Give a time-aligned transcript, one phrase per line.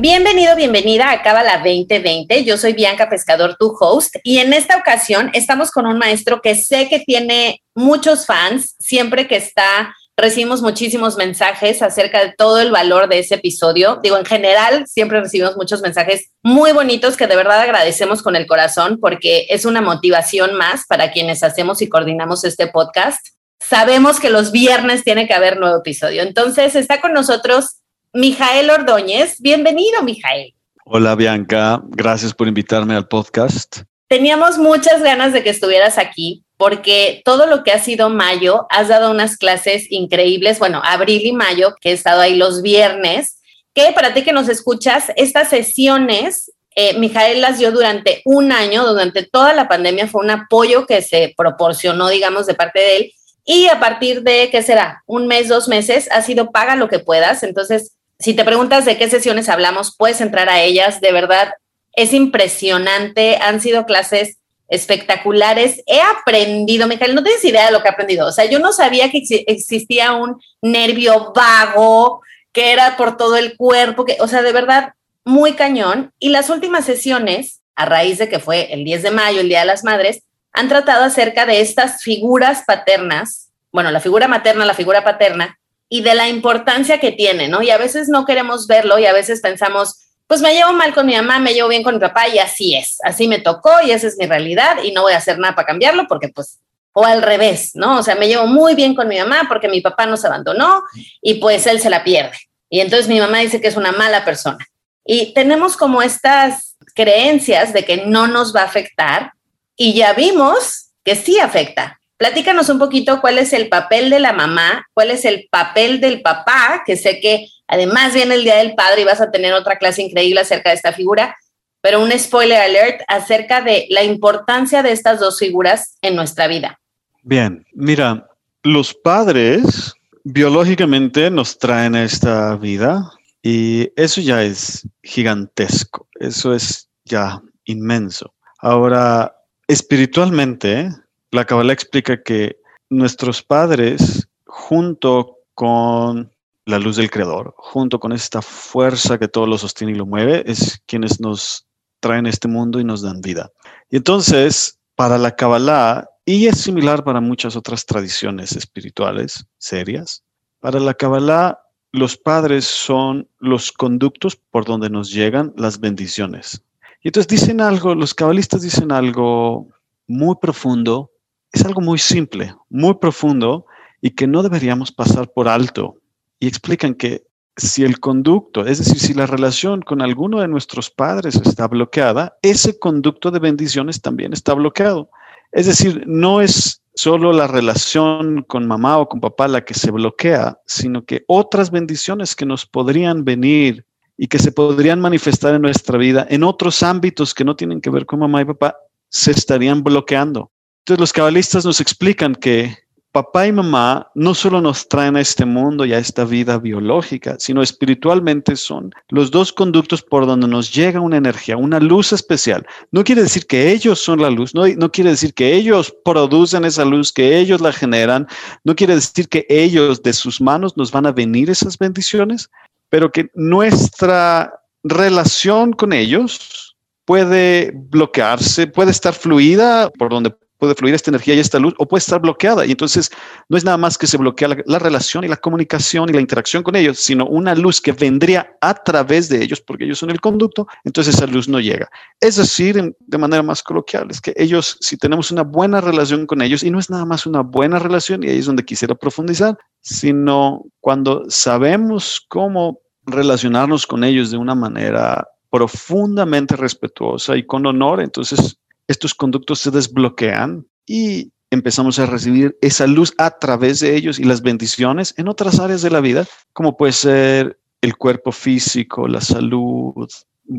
[0.00, 2.44] Bienvenido, bienvenida a Cábala 2020.
[2.44, 6.54] Yo soy Bianca Pescador, tu host, y en esta ocasión estamos con un maestro que
[6.54, 8.76] sé que tiene muchos fans.
[8.78, 13.98] Siempre que está, recibimos muchísimos mensajes acerca de todo el valor de ese episodio.
[14.00, 18.46] Digo, en general, siempre recibimos muchos mensajes muy bonitos que de verdad agradecemos con el
[18.46, 23.26] corazón porque es una motivación más para quienes hacemos y coordinamos este podcast.
[23.60, 26.22] Sabemos que los viernes tiene que haber nuevo episodio.
[26.22, 27.77] Entonces, está con nosotros
[28.14, 29.40] Mijael Ordóñez.
[29.40, 30.54] Bienvenido, Mijael.
[30.84, 31.82] Hola, Bianca.
[31.88, 33.82] Gracias por invitarme al podcast.
[34.08, 38.88] Teníamos muchas ganas de que estuvieras aquí porque todo lo que ha sido mayo, has
[38.88, 43.40] dado unas clases increíbles, bueno, abril y mayo, que he estado ahí los viernes,
[43.74, 48.86] que para ti que nos escuchas, estas sesiones, eh, Mijael las dio durante un año,
[48.86, 53.12] durante toda la pandemia, fue un apoyo que se proporcionó, digamos, de parte de él.
[53.44, 55.02] Y a partir de, ¿qué será?
[55.06, 57.42] Un mes, dos meses, ha sido paga lo que puedas.
[57.42, 61.00] Entonces, si te preguntas de qué sesiones hablamos, puedes entrar a ellas.
[61.00, 61.54] De verdad,
[61.92, 63.38] es impresionante.
[63.40, 64.38] Han sido clases
[64.68, 65.82] espectaculares.
[65.86, 68.26] He aprendido, Michael, no tienes idea de lo que he aprendido.
[68.26, 72.20] O sea, yo no sabía que existía un nervio vago,
[72.52, 76.12] que era por todo el cuerpo, que, o sea, de verdad, muy cañón.
[76.18, 79.60] Y las últimas sesiones, a raíz de que fue el 10 de mayo, el Día
[79.60, 84.74] de las Madres, han tratado acerca de estas figuras paternas, bueno, la figura materna, la
[84.74, 85.57] figura paterna,
[85.88, 87.62] y de la importancia que tiene, ¿no?
[87.62, 91.06] Y a veces no queremos verlo y a veces pensamos, pues me llevo mal con
[91.06, 93.92] mi mamá, me llevo bien con mi papá y así es, así me tocó y
[93.92, 96.58] esa es mi realidad y no voy a hacer nada para cambiarlo porque pues,
[96.92, 97.98] o al revés, ¿no?
[97.98, 100.82] O sea, me llevo muy bien con mi mamá porque mi papá nos abandonó
[101.22, 102.36] y pues él se la pierde.
[102.68, 104.58] Y entonces mi mamá dice que es una mala persona.
[105.04, 109.32] Y tenemos como estas creencias de que no nos va a afectar
[109.76, 111.97] y ya vimos que sí afecta.
[112.18, 116.20] Platícanos un poquito cuál es el papel de la mamá, cuál es el papel del
[116.20, 119.78] papá, que sé que además viene el Día del Padre y vas a tener otra
[119.78, 121.36] clase increíble acerca de esta figura,
[121.80, 126.80] pero un spoiler alert acerca de la importancia de estas dos figuras en nuestra vida.
[127.22, 128.28] Bien, mira,
[128.64, 133.12] los padres biológicamente nos traen a esta vida
[133.42, 138.34] y eso ya es gigantesco, eso es ya inmenso.
[138.58, 139.36] Ahora,
[139.68, 140.90] espiritualmente,
[141.30, 146.32] la Kabbalah explica que nuestros padres, junto con
[146.64, 150.42] la luz del Creador, junto con esta fuerza que todo lo sostiene y lo mueve,
[150.46, 151.66] es quienes nos
[152.00, 153.50] traen este mundo y nos dan vida.
[153.90, 160.22] Y entonces, para la Kabbalah, y es similar para muchas otras tradiciones espirituales serias,
[160.60, 161.60] para la Kabbalah,
[161.92, 166.62] los padres son los conductos por donde nos llegan las bendiciones.
[167.02, 169.68] Y entonces dicen algo, los cabalistas dicen algo
[170.06, 171.10] muy profundo
[171.52, 173.66] es algo muy simple, muy profundo
[174.00, 175.96] y que no deberíamos pasar por alto.
[176.40, 177.24] Y explican que
[177.56, 182.38] si el conducto, es decir, si la relación con alguno de nuestros padres está bloqueada,
[182.42, 185.10] ese conducto de bendiciones también está bloqueado.
[185.50, 189.90] Es decir, no es solo la relación con mamá o con papá la que se
[189.90, 193.84] bloquea, sino que otras bendiciones que nos podrían venir
[194.16, 197.90] y que se podrían manifestar en nuestra vida en otros ámbitos que no tienen que
[197.90, 198.76] ver con mamá y papá,
[199.08, 200.50] se estarían bloqueando.
[200.88, 202.74] Entonces los cabalistas nos explican que
[203.12, 207.36] papá y mamá no solo nos traen a este mundo y a esta vida biológica,
[207.38, 212.66] sino espiritualmente son los dos conductos por donde nos llega una energía, una luz especial.
[212.90, 216.64] No quiere decir que ellos son la luz, no, no quiere decir que ellos producen
[216.64, 218.26] esa luz, que ellos la generan,
[218.64, 222.48] no quiere decir que ellos de sus manos nos van a venir esas bendiciones,
[222.88, 226.74] pero que nuestra relación con ellos
[227.04, 231.86] puede bloquearse, puede estar fluida por donde puede fluir esta energía y esta luz o
[231.86, 232.66] puede estar bloqueada.
[232.66, 233.10] Y entonces
[233.48, 236.62] no es nada más que se bloquea la, relación y la comunicación y la interacción
[236.62, 240.20] con ellos, sino una luz que vendría a través de ellos, porque ellos son el
[240.20, 241.88] conducto, entonces esa luz no llega.
[242.20, 246.42] Es decir, de manera más coloquial, es que ellos, si tenemos una buena relación con
[246.42, 249.56] ellos, y no es nada más una buena relación, y ahí es donde quisiera profundizar,
[249.80, 258.00] sino cuando sabemos cómo relacionarnos con ellos de una manera profundamente respetuosa y con honor,
[258.00, 264.18] entonces estos conductos se desbloquean y empezamos a recibir esa luz a través de ellos
[264.18, 269.06] y las bendiciones en otras áreas de la vida, como puede ser el cuerpo físico,
[269.06, 270.08] la salud,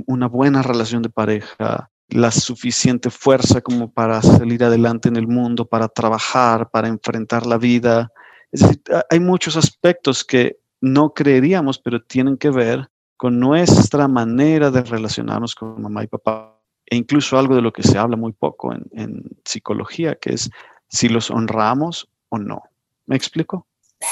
[0.06, 5.66] una buena relación de pareja, la suficiente fuerza como para salir adelante en el mundo,
[5.66, 8.12] para trabajar, para enfrentar la vida.
[8.52, 14.72] Es decir, hay muchos aspectos que no creeríamos, pero tienen que ver con nuestra manera
[14.72, 16.59] de relacionarnos con mamá y papá,
[16.90, 20.50] e incluso algo de lo que se habla muy poco en, psicología, que es
[20.88, 22.64] si los honramos o no.
[23.06, 23.68] ¿Me explico?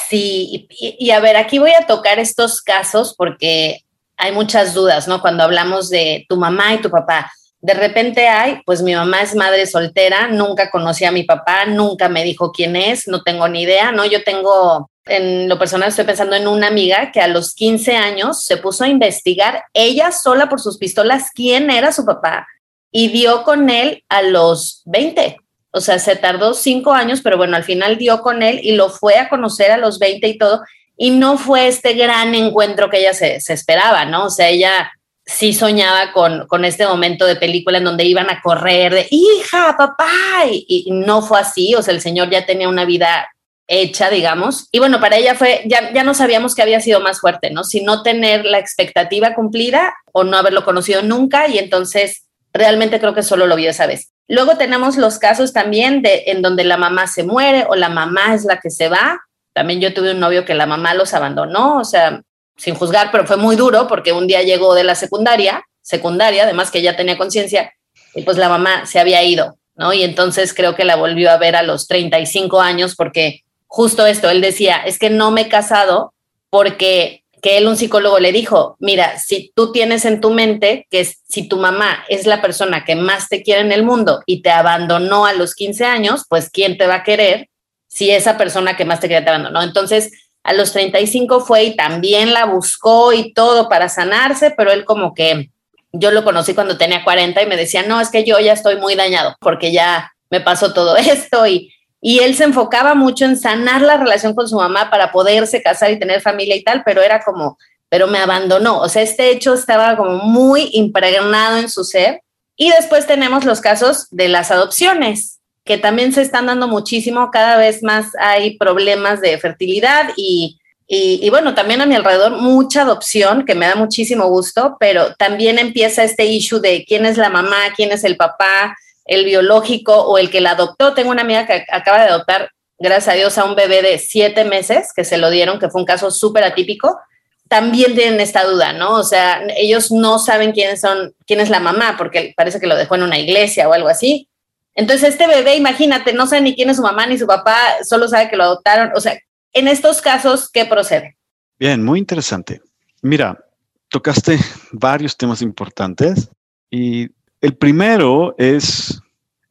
[0.10, 3.82] Sí, y, a ver, aquí voy a tocar estos casos porque
[4.18, 5.22] hay muchas dudas, ¿no?
[5.22, 7.32] Cuando hablamos de tu mamá y tu papá.
[7.60, 12.10] De repente hay, pues mi mamá es madre soltera, nunca conocí a mi papá, nunca
[12.10, 14.06] me dijo quién es, no tengo ni idea, ¿no?
[14.06, 18.44] Yo tengo, en lo personal estoy pensando en una amiga que a los 15 años
[18.44, 22.48] se puso a investigar ella sola por sus pistolas quién era su papá
[22.92, 25.38] y dio con él a los 20.
[25.72, 28.90] O sea, se tardó cinco años, pero bueno, al final dio con él y lo
[28.90, 30.62] fue a conocer a los 20 y todo.
[30.96, 34.26] Y no fue este gran encuentro que ella se, esperaba, ¿no?
[34.26, 34.92] O sea, ella
[35.26, 39.76] sí soñaba con, con, este momento de película en donde iban a correr de hija,
[39.78, 43.28] papá, y, y, no fue así, o sea, el señor ya tenía una vida
[43.68, 47.20] hecha, digamos, y bueno, para ella fue, ya, ya no sabíamos que había sido más
[47.20, 47.66] fuerte, ¿no?
[47.66, 53.14] Si no tener la expectativa cumplida o no haberlo conocido nunca, y entonces realmente creo
[53.14, 54.12] que solo lo vio esa vez.
[54.28, 58.34] Luego tenemos los casos también de en donde la mamá se muere o la mamá
[58.34, 59.20] es la que se va.
[59.54, 62.22] También yo tuve un novio que la mamá los abandonó, o sea,
[62.58, 66.72] sin juzgar, pero fue muy duro porque un día llegó de la secundaria, secundaria, además
[66.72, 67.74] que ya tenía conciencia,
[68.14, 69.94] y pues la mamá se había ido, ¿no?
[69.94, 74.30] Y entonces creo que la volvió a ver a los 35 años porque justo esto,
[74.30, 76.14] él decía, es que no me he casado
[76.50, 81.06] porque que él, un psicólogo, le dijo, mira, si tú tienes en tu mente que
[81.06, 84.50] si tu mamá es la persona que más te quiere en el mundo y te
[84.50, 87.50] abandonó a los 15 años, pues ¿quién te va a querer
[87.88, 89.62] si esa persona que más te quiere te abandonó?
[89.62, 90.12] Entonces,
[90.44, 95.14] a los 35 fue y también la buscó y todo para sanarse, pero él como
[95.14, 95.52] que
[95.92, 98.78] yo lo conocí cuando tenía 40 y me decía, no, es que yo ya estoy
[98.78, 101.74] muy dañado porque ya me pasó todo esto y
[102.08, 105.92] y él se enfocaba mucho en sanar la relación con su mamá para poderse casar
[105.92, 107.58] y tener familia y tal, pero era como,
[107.90, 108.80] pero me abandonó.
[108.80, 112.22] O sea, este hecho estaba como muy impregnado en su ser.
[112.56, 117.58] Y después tenemos los casos de las adopciones, que también se están dando muchísimo, cada
[117.58, 123.44] vez más hay problemas de fertilidad y, y, bueno, también a mi alrededor mucha adopción,
[123.44, 127.58] que me da muchísimo gusto, pero también empieza este issue de quién es la mamá,
[127.76, 128.78] quién es el papá,
[129.08, 130.94] el biológico o el que la adoptó.
[130.94, 134.44] Tengo una amiga que acaba de adoptar, gracias a Dios, a un bebé de siete
[134.44, 137.00] meses que se lo dieron, que fue un caso súper atípico.
[137.48, 138.96] También tienen esta duda, ¿no?
[138.96, 142.76] O sea, ellos no saben quiénes son, quién es la mamá, porque parece que lo
[142.76, 144.28] dejó en una iglesia o algo así.
[144.76, 148.08] Entonces, este bebé, imagínate, no sabe ni quién es su mamá ni su papá, solo
[148.08, 148.92] sabe que lo adoptaron.
[148.96, 149.18] O sea,
[149.54, 151.18] en estos casos, ¿qué procede?
[151.58, 152.62] Bien, muy interesante.
[153.02, 153.44] Mira,
[153.90, 154.38] tocaste
[154.72, 156.30] varios temas importantes
[156.70, 157.10] y
[157.42, 159.02] el primero es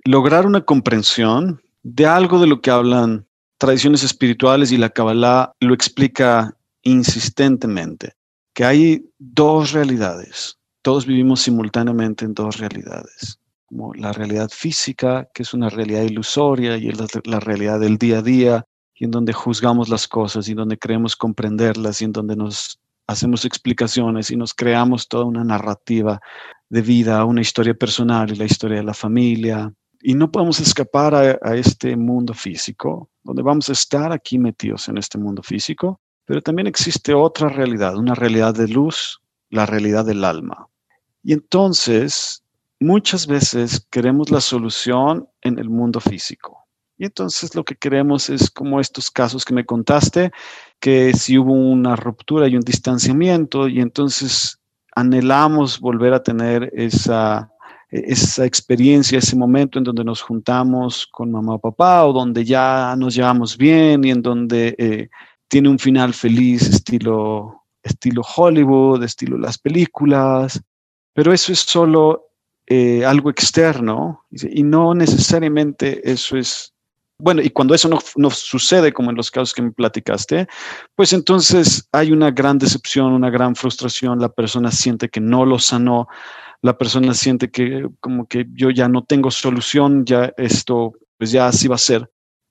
[0.04, 3.26] lograr una comprensión de algo de lo que hablan
[3.58, 8.14] tradiciones espirituales y la Kabbalah lo explica insistentemente,
[8.54, 10.58] que hay dos realidades.
[10.82, 16.76] Todos vivimos simultáneamente en dos realidades, como la realidad física, que es una realidad ilusoria,
[16.76, 20.54] y la, la realidad del día a día, y en donde juzgamos las cosas y
[20.54, 26.20] donde creemos comprenderlas y en donde nos hacemos explicaciones y nos creamos toda una narrativa
[26.68, 29.72] de vida, una historia personal y la historia de la familia.
[30.00, 34.98] Y no podemos escapar a, este mundo físico, donde vamos a estar aquí metidos en
[34.98, 39.20] este mundo físico, pero también existe otra realidad, una realidad de luz,
[39.50, 40.68] la realidad del alma.
[41.22, 42.42] Y entonces,
[42.78, 46.66] muchas veces queremos la solución en el mundo físico.
[46.98, 50.32] Y entonces lo que queremos es como estos casos que me contaste,
[50.80, 54.58] que si hubo una ruptura y un distanciamiento, y entonces
[54.94, 57.50] anhelamos volver a tener esa,
[57.90, 62.94] esa experiencia, ese momento en donde nos juntamos con mamá o papá o donde ya
[62.96, 65.08] nos llevamos bien y en donde eh,
[65.48, 70.62] tiene un final feliz estilo, estilo Hollywood, estilo las películas,
[71.12, 72.30] pero eso es solo
[72.66, 76.72] eh, algo externo y no necesariamente eso es
[77.18, 80.46] bueno, y cuando eso no, sucede, como en los casos que me platicaste,
[80.94, 85.58] pues entonces hay una gran decepción, una gran frustración, la persona siente que no lo
[85.58, 86.08] sanó,
[86.60, 91.48] la persona siente que como que yo ya no tengo solución, ya esto, pues ya
[91.48, 92.10] así va a ser.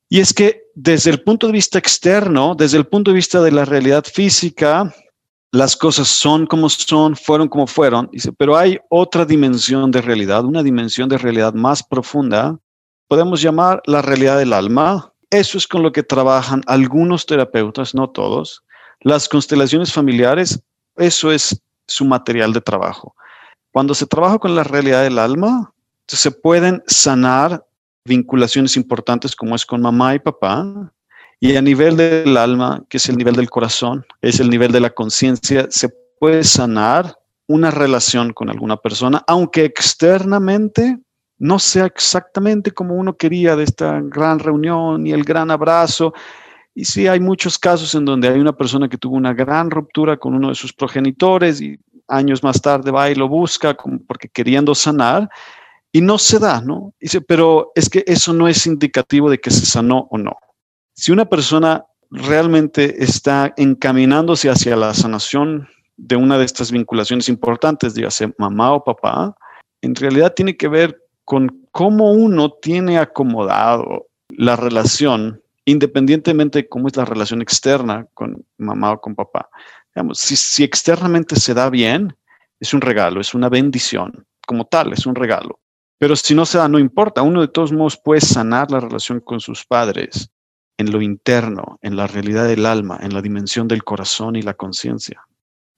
[0.09, 3.51] Y es que desde el punto de vista externo, desde el punto de vista de
[3.51, 4.93] la realidad física,
[5.51, 10.63] las cosas son como son, fueron como fueron, pero hay otra dimensión de realidad, una
[10.63, 12.59] dimensión de realidad más profunda
[13.07, 15.11] podemos llamar la realidad del alma.
[15.29, 18.63] Eso es con lo que trabajan algunos terapeutas, no todos.
[19.01, 20.59] Las constelaciones familiares,
[20.97, 23.15] eso es su material de trabajo.
[23.71, 25.73] Cuando se trabaja con la realidad del alma,
[26.07, 27.65] se pueden sanar
[28.05, 30.91] vinculaciones importantes como es con mamá y papá,
[31.39, 34.79] y a nivel del alma, que es el nivel del corazón, es el nivel de
[34.79, 40.99] la conciencia, se puede sanar una relación con alguna persona, aunque externamente
[41.37, 46.13] no sea exactamente como uno quería de esta gran reunión y el gran abrazo.
[46.73, 50.17] Y sí, hay muchos casos en donde hay una persona que tuvo una gran ruptura
[50.17, 51.77] con uno de sus progenitores y
[52.07, 53.75] años más tarde va y lo busca
[54.07, 55.29] porque queriendo sanar
[55.91, 56.93] y no se da, ¿no?
[56.99, 60.35] Dice, pero es que eso no es indicativo de que se sanó o no.
[60.93, 67.93] Si una persona realmente está encaminándose hacia la sanación de una de estas vinculaciones importantes,
[67.93, 69.35] dígase mamá o papá,
[69.81, 76.87] en realidad tiene que ver con cómo uno tiene acomodado la relación, independientemente de cómo
[76.87, 79.49] es la relación externa con mamá o con papá.
[79.93, 82.15] Digamos, si, si externamente se da bien,
[82.59, 85.59] es un regalo, es una bendición, como tal, es un regalo.
[85.97, 89.19] Pero si no se da, no importa, uno de todos modos puede sanar la relación
[89.19, 90.29] con sus padres
[90.77, 94.53] en lo interno, en la realidad del alma, en la dimensión del corazón y la
[94.53, 95.25] conciencia.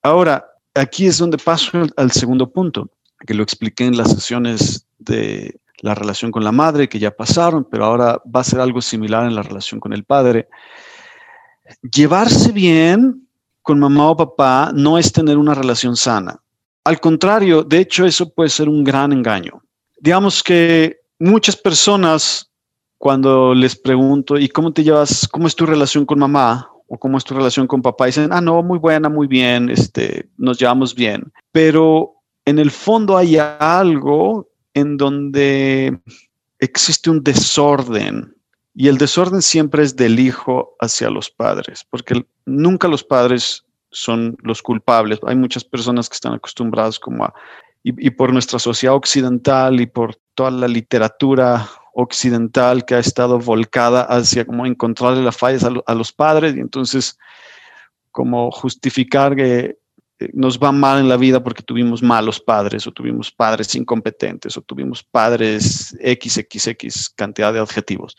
[0.01, 2.89] Ahora, aquí es donde paso al segundo punto,
[3.25, 7.65] que lo expliqué en las sesiones de la relación con la madre, que ya pasaron,
[7.69, 10.47] pero ahora va a ser algo similar en la relación con el padre.
[11.81, 13.27] Llevarse bien
[13.61, 16.39] con mamá o papá no es tener una relación sana.
[16.83, 19.61] Al contrario, de hecho, eso puede ser un gran engaño.
[19.99, 22.49] Digamos que muchas personas,
[22.97, 26.69] cuando les pregunto, ¿y cómo te llevas, cómo es tu relación con mamá?
[26.87, 30.29] o cómo es tu relación con papá, dicen, ah, no, muy buena, muy bien, este,
[30.37, 31.31] nos llevamos bien.
[31.51, 32.13] Pero
[32.45, 34.47] en el fondo hay algo
[34.77, 36.00] en donde
[36.60, 38.36] existe un desorden
[38.74, 44.38] y el desorden siempre es del hijo hacia los padres, porque nunca los padres son
[44.43, 45.19] los culpables.
[45.25, 47.34] Hay muchas personas que están acostumbradas como a,
[47.81, 54.03] y, por nuestra sociedad occidental y por toda la literatura occidental que ha estado volcada
[54.03, 57.17] hacia como encontrarle las fallas a, los padres y entonces
[58.12, 59.77] como justificar que
[60.33, 64.62] nos va mal en la vida porque tuvimos malos padres o tuvimos padres incompetentes o
[64.62, 68.17] tuvimos padres XXX cantidad de adjetivos.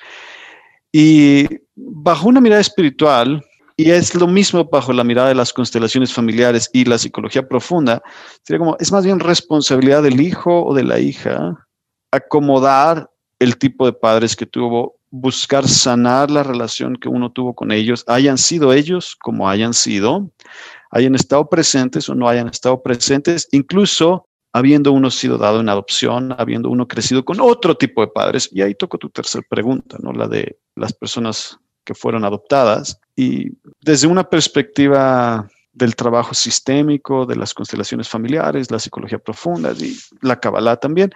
[0.93, 3.45] Y bajo una mirada espiritual,
[3.77, 8.03] y es lo mismo bajo la mirada de las constelaciones familiares y la psicología profunda,
[8.43, 11.69] sería como, es más bien responsabilidad del hijo o de la hija
[12.11, 17.71] acomodar el tipo de padres que tuvo, buscar sanar la relación que uno tuvo con
[17.71, 20.31] ellos, hayan sido ellos como hayan sido,
[20.91, 26.35] hayan estado presentes o no hayan estado presentes, incluso habiendo uno sido dado en adopción,
[26.39, 28.49] habiendo uno crecido con otro tipo de padres.
[28.53, 30.13] Y ahí toco tu tercera pregunta, ¿no?
[30.13, 33.01] La de las personas que fueron adoptadas.
[33.15, 39.97] Y desde una perspectiva del trabajo sistémico, de las constelaciones familiares, la psicología profunda y
[40.23, 41.13] la Kabbalah también,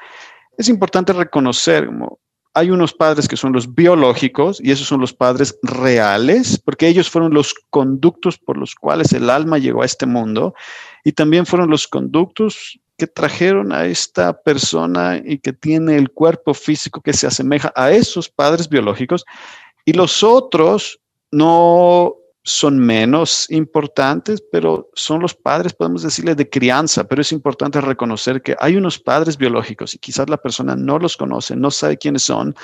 [0.57, 2.21] es importante reconocer, como
[2.55, 7.09] hay unos padres que son los biológicos y esos son los padres reales, porque ellos
[7.09, 10.55] fueron los conductos por los cuales el alma llegó a este mundo
[11.05, 16.53] y también fueron los conductos que trajeron a esta persona y que tiene el cuerpo
[16.53, 19.25] físico que se asemeja a esos padres biológicos
[19.85, 27.05] y los otros no son menos importantes, pero son los padres, podemos decirle, de crianza,
[27.05, 31.17] pero es importante reconocer que hay unos padres biológicos y quizás la persona no los
[31.17, 32.55] conoce, no sabe quiénes son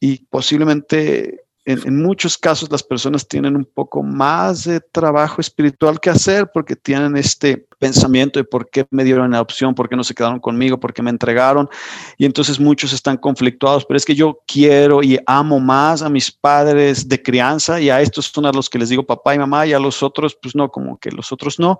[0.00, 6.08] y posiblemente en, muchos casos las personas tienen un poco más de trabajo espiritual que
[6.08, 10.04] hacer porque tienen este pensamiento de por qué me dieron la opción, por qué no
[10.04, 11.68] se quedaron conmigo, por qué me entregaron.
[12.16, 16.30] Y entonces muchos están conflictuados, pero es que yo quiero y amo más a mis
[16.30, 19.66] padres de crianza y a estos son a los que les digo papá y mamá
[19.66, 21.78] y a los otros, pues no, como que los otros no.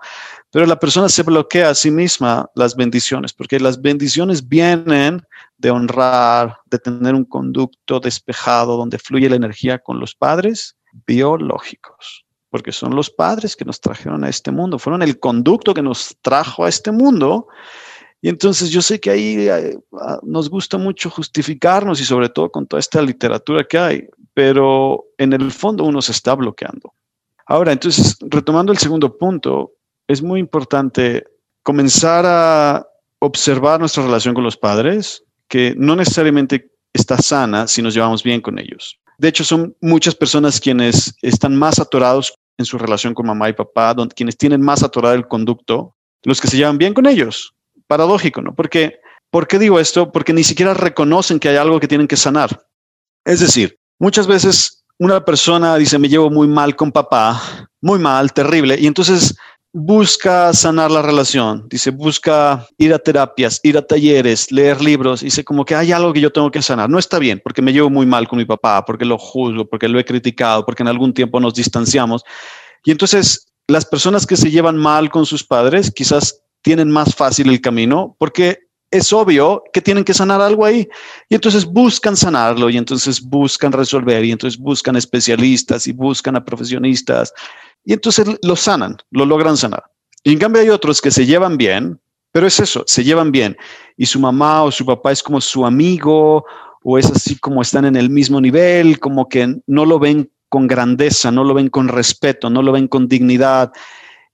[0.51, 5.23] Pero la persona se bloquea a sí misma las bendiciones, porque las bendiciones vienen
[5.59, 10.77] de honrar, de tener un conducto despejado donde fluye la energía con los padres
[11.07, 15.83] biológicos, porque son los padres que nos trajeron a este mundo, fueron el conducto que
[15.83, 17.49] nos trajo a este mundo.
[18.21, 22.51] Y entonces yo sé que ahí eh, ah, nos gusta mucho justificarnos y sobre todo
[22.51, 26.95] con toda esta literatura que hay, pero en el fondo uno se está bloqueando.
[27.47, 29.73] Ahora, entonces, retomando el segundo punto,
[30.07, 31.25] es muy importante
[31.63, 32.87] comenzar a
[33.21, 38.41] observar nuestra relación con los padres, que no necesariamente está sana si nos llevamos bien
[38.41, 38.99] con ellos.
[39.19, 43.53] De hecho, son muchas personas quienes están más atorados en su relación con mamá y
[43.53, 47.55] papá, quienes tienen más atorado el conducto, los que se llevan bien con ellos.
[47.87, 48.55] Paradójico, ¿no?
[48.55, 50.13] Porque, ¿por qué digo esto?
[50.13, 52.65] Porque ni siquiera reconocen que hay algo que tienen que sanar.
[53.25, 58.33] Es decir, muchas veces una persona dice, me llevo muy mal con papá, muy mal,
[58.33, 59.37] terrible, y entonces
[59.73, 65.45] busca sanar la relación, dice, busca ir a terapias, ir a talleres, leer libros, dice
[65.45, 66.89] como que hay algo que yo tengo que sanar.
[66.89, 69.89] No está bien porque me llevo muy mal con mi papá, porque lo juzgo, porque
[69.89, 72.25] lo he criticado, porque en algún tiempo nos distanciamos.
[72.85, 77.51] Y entonces las personas que se llevan mal con sus padres quizás tienen más fácil
[77.51, 80.89] el camino porque es obvio que tienen que sanar algo ahí.
[81.29, 86.45] Y entonces buscan sanarlo y entonces buscan resolver y entonces buscan especialistas y buscan a
[86.45, 87.33] profesionistas
[87.85, 89.85] y entonces lo sanan, lo logran sanar.
[90.23, 91.99] Y en cambio hay otros que se llevan bien,
[92.33, 93.57] pero es eso, se llevan bien.
[93.97, 96.45] Y su mamá o su papá es como su amigo
[96.83, 100.67] o es así como están en el mismo nivel, como que no lo ven con
[100.67, 103.73] grandeza, no lo ven con respeto, no lo ven con dignidad.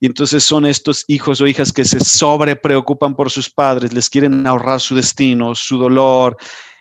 [0.05, 4.07] Y entonces son estos hijos o hijas que se sobre preocupan por sus padres, les
[4.07, 6.37] quieren ahorrar su destino, su dolor,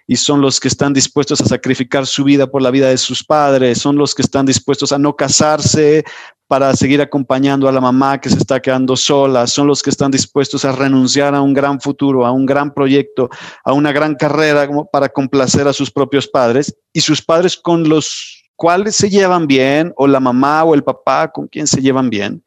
[0.07, 3.25] y son los que están dispuestos a sacrificar su vida por la vida de sus
[3.25, 6.04] padres, son los que están dispuestos a no casarse
[6.49, 10.11] para seguir acompañando a la mamá que se está quedando sola, son los que están
[10.11, 13.31] dispuestos a renunciar a un gran futuro, a un gran proyecto,
[13.64, 17.88] a una gran carrera como para complacer a sus propios padres y sus padres con
[17.88, 22.11] los cuales se llevan bien o la mamá o el papá con quien se llevan
[22.11, 22.45] bien.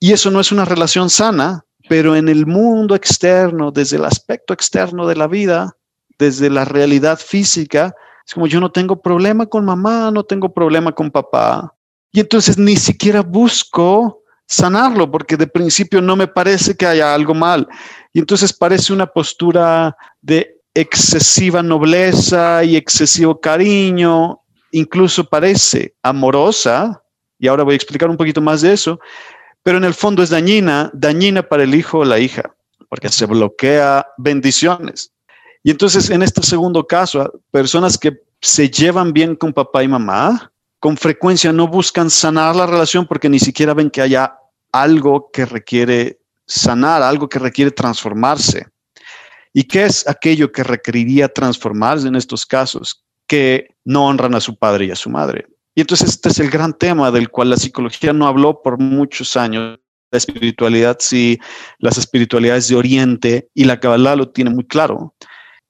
[0.00, 4.52] Y eso no es una relación sana, pero en el mundo externo, desde el aspecto
[4.54, 5.76] externo de la vida,
[6.18, 7.94] desde la realidad física,
[8.26, 11.74] es como yo no tengo problema con mamá, no tengo problema con papá.
[12.12, 17.34] Y entonces ni siquiera busco sanarlo porque de principio no me parece que haya algo
[17.34, 17.68] mal.
[18.12, 24.40] Y entonces parece una postura de excesiva nobleza y excesivo cariño,
[24.72, 27.02] incluso parece amorosa,
[27.38, 29.00] y ahora voy a explicar un poquito más de eso,
[29.68, 32.54] pero en el fondo es dañina, dañina para el hijo o la hija,
[32.88, 35.12] porque se bloquea bendiciones.
[35.62, 40.50] Y entonces, en este segundo caso, personas que se llevan bien con papá y mamá,
[40.80, 44.38] con frecuencia no buscan sanar la relación porque ni siquiera ven que haya
[44.72, 48.68] algo que requiere sanar, algo que requiere transformarse.
[49.52, 53.04] ¿Y qué es aquello que requeriría transformarse en estos casos?
[53.26, 55.46] Que no honran a su padre y a su madre.
[55.78, 59.36] Y entonces este es el gran tema del cual la psicología no habló por muchos
[59.36, 59.78] años.
[60.10, 61.38] La espiritualidad sí,
[61.78, 65.14] las espiritualidades de Oriente y la Kabbalah lo tiene muy claro.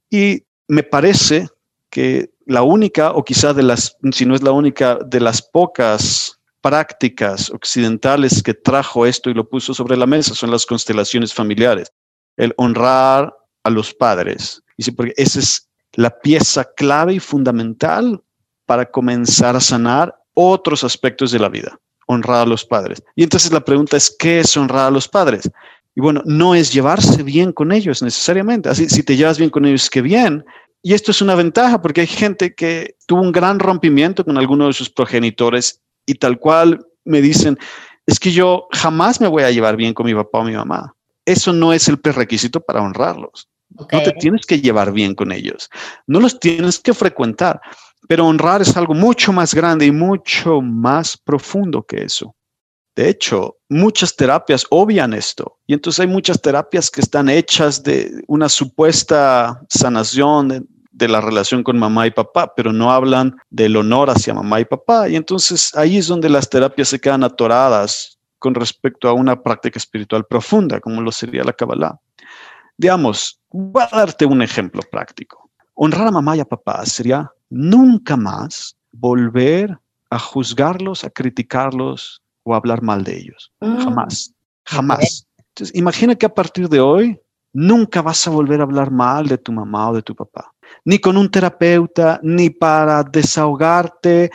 [0.09, 1.51] Y me parece
[1.91, 6.41] que la única, o quizá de las, si no es la única, de las pocas
[6.63, 11.93] prácticas occidentales que trajo esto y lo puso sobre la mesa son las constelaciones familiares.
[12.39, 14.63] El honrar a los padres.
[14.79, 18.23] Y sí, porque esa es la pieza clave y fundamental
[18.69, 21.81] para comenzar a sanar otros aspectos de la vida.
[22.07, 23.03] Honrar a los padres.
[23.17, 25.51] Y entonces la pregunta es, ¿qué es honrar a los padres?
[25.97, 28.69] Y bueno, no es llevarse bien con ellos necesariamente.
[28.69, 30.45] Así, si te llevas bien con ellos, qué bien.
[30.83, 34.67] Y esto es una ventaja porque hay gente que tuvo un gran rompimiento con alguno
[34.67, 37.59] de sus progenitores y tal cual me dicen,
[38.05, 40.95] es que yo jamás me voy a llevar bien con mi papá o mi mamá.
[41.25, 43.49] Eso no es el prerequisito para honrarlos.
[43.71, 45.71] No te tienes que llevar bien con ellos.
[46.07, 47.61] No los tienes que frecuentar.
[48.09, 52.35] Pero honrar es algo mucho más grande y mucho más profundo que eso.
[52.97, 55.59] De hecho, muchas terapias obvian esto.
[55.69, 61.63] Y entonces hay muchas terapias que están hechas de una supuesta sanación de, la relación
[61.63, 65.09] con mamá y papá, pero no hablan del honor hacia mamá y papá.
[65.09, 69.79] Y entonces ahí es donde las terapias se quedan atoradas con respecto a una práctica
[69.79, 72.01] espiritual profunda, como lo sería la Kabbalah.
[72.77, 75.51] Digamos, voy a darte un ejemplo práctico.
[75.75, 79.79] Honrar a mamá y a papá sería nunca más volver
[80.11, 83.53] a juzgarlos, a criticarlos, o hablar mal de ellos.
[83.61, 83.79] Mm.
[83.79, 84.33] Jamás,
[84.65, 85.27] jamás.
[85.39, 87.21] Entonces, imagina que a partir de hoy
[87.53, 90.53] nunca vas a volver a hablar mal de tu mamá o de tu papá,
[90.85, 94.31] ni con un terapeuta, ni para desahogarte,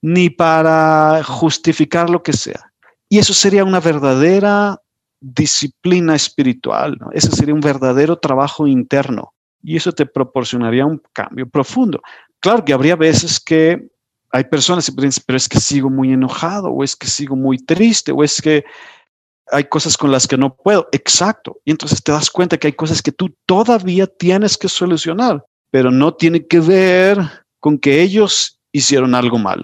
[0.00, 2.72] ni para justificar lo que sea.
[3.08, 4.80] Y eso sería una verdadera
[5.20, 7.10] disciplina espiritual, ¿no?
[7.12, 12.02] ese sería un verdadero trabajo interno y eso te proporcionaría un cambio profundo.
[12.42, 13.88] Claro que habría veces que
[14.32, 17.56] hay personas que piensan, pero es que sigo muy enojado, o es que sigo muy
[17.58, 18.64] triste, o es que
[19.52, 20.88] hay cosas con las que no puedo.
[20.90, 21.60] Exacto.
[21.64, 25.92] Y entonces te das cuenta que hay cosas que tú todavía tienes que solucionar, pero
[25.92, 27.18] no tiene que ver
[27.60, 29.62] con que ellos hicieron algo mal.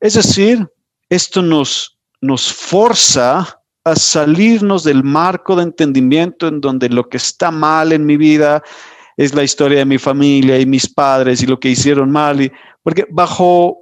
[0.00, 0.66] Es decir,
[1.08, 7.52] esto nos, nos forza a salirnos del marco de entendimiento en donde lo que está
[7.52, 8.62] mal en mi vida
[9.18, 12.40] es la historia de mi familia y mis padres y lo que hicieron mal.
[12.40, 12.52] Y,
[12.84, 13.76] porque bajo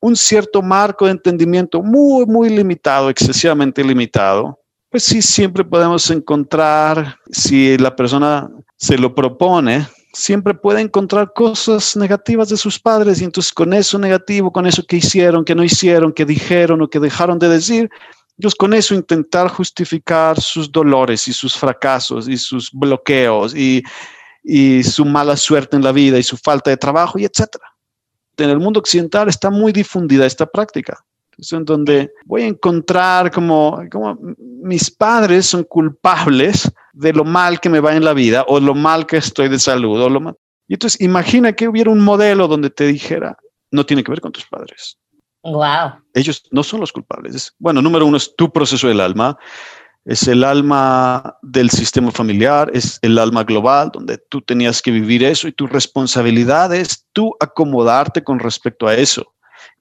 [0.00, 4.58] un cierto marco de entendimiento muy, muy limitado, excesivamente limitado,
[4.90, 11.96] pues sí, siempre podemos encontrar, si la persona se lo propone, siempre puede encontrar cosas
[11.96, 15.62] negativas de sus padres y entonces con eso negativo, con eso que hicieron, que no
[15.62, 17.88] hicieron, que dijeron o que dejaron de decir,
[18.36, 23.84] Entonces, con eso intentar justificar sus dolores y sus fracasos y sus bloqueos y,
[24.42, 27.64] y su mala suerte en la vida y su falta de trabajo y etcétera.
[28.36, 31.04] En el mundo occidental está muy difundida esta práctica.
[31.38, 37.60] Es en donde voy a encontrar como, como mis padres son culpables de lo mal
[37.60, 40.00] que me va en la vida o lo mal que estoy de salud.
[40.00, 40.34] O lo mal.
[40.68, 43.36] Y entonces imagina que hubiera un modelo donde te dijera,
[43.70, 44.98] no tiene que ver con tus padres.
[45.42, 46.00] Wow.
[46.14, 47.54] Ellos no son los culpables.
[47.58, 49.36] Bueno, número uno es tu proceso del alma,
[50.04, 55.22] es el alma del sistema familiar, es el alma global, donde tú tenías que vivir
[55.22, 59.34] eso y tu responsabilidad es tú acomodarte con respecto a eso.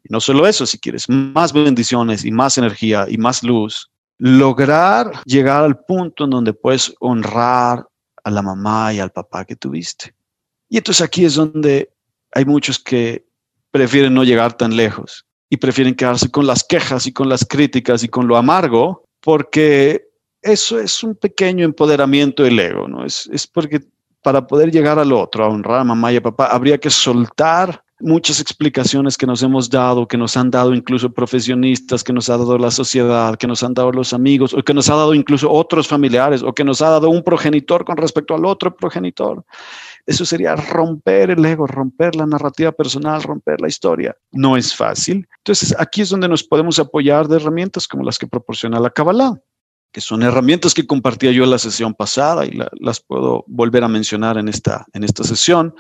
[0.03, 5.12] Y no solo eso, si quieres más bendiciones y más energía y más luz, lograr
[5.25, 7.88] llegar al punto en donde puedes honrar
[8.23, 10.13] a la mamá y al papá que tuviste.
[10.69, 11.91] Y entonces aquí es donde
[12.34, 13.25] hay muchos que
[13.71, 18.03] prefieren no llegar tan lejos y prefieren quedarse con las quejas y con las críticas
[18.03, 20.11] y con lo amargo, porque
[20.41, 23.06] eso es un pequeño empoderamiento del ego, ¿no?
[23.06, 23.82] Es, es porque
[24.21, 27.84] para poder llegar al otro, a honrar a mamá y a papá, habría que soltar
[28.01, 32.38] muchas explicaciones que nos hemos dado, que nos han dado incluso profesionistas, que nos ha
[32.38, 35.51] dado la sociedad, que nos han dado los amigos, o que nos ha dado incluso
[35.51, 39.43] otros familiares, o que nos ha dado un progenitor con respecto al otro progenitor.
[40.06, 44.15] Eso sería romper el ego, romper la narrativa personal, romper la historia.
[44.32, 45.27] No es fácil.
[45.38, 49.39] Entonces, aquí es donde nos podemos apoyar de herramientas como las que proporciona la Kabbalah
[49.91, 53.88] que son herramientas que compartía yo en la sesión pasada y las puedo volver a
[53.88, 55.75] mencionar en esta, en esta sesión.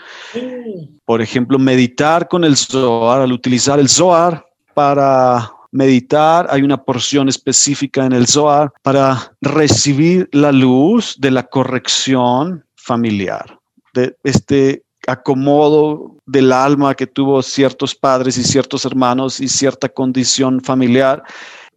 [1.05, 7.29] Por ejemplo, meditar con el Zohar, al utilizar el Zohar para meditar, hay una porción
[7.29, 13.59] específica en el Zohar para recibir la luz de la corrección familiar,
[13.93, 20.61] de este acomodo del alma que tuvo ciertos padres y ciertos hermanos y cierta condición
[20.61, 21.23] familiar